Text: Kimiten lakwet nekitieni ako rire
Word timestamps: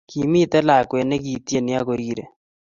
Kimiten 0.09 0.63
lakwet 0.67 1.05
nekitieni 1.07 1.71
ako 1.79 1.93
rire 1.99 2.23